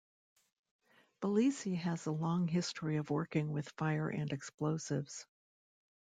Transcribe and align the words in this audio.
Belleci 1.21 1.77
has 1.77 2.07
a 2.07 2.11
long 2.11 2.47
history 2.47 2.97
of 2.97 3.11
working 3.11 3.51
with 3.51 3.69
fire 3.77 4.09
and 4.09 4.31
explosives. 4.33 5.27